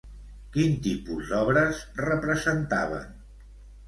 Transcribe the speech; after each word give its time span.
Quin 0.53 0.71
tipus 0.85 1.29
d'obres 1.33 1.81
representaven? 2.05 3.13